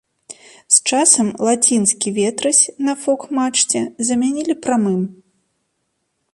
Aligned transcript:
З 0.75 0.79
часам 0.91 1.27
лацінскі 1.47 2.13
ветразь 2.17 2.63
на 2.89 2.93
фок-мачце 3.03 3.79
замянілі 4.09 4.53
прамым. 4.67 5.01